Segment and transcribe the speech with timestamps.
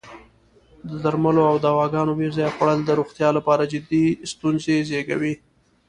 [0.89, 5.33] د درملو او دواګانو بې ځایه خوړل د روغتیا لپاره جدی ستونزې زېږوی.